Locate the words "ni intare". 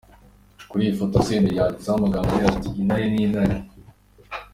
3.09-3.55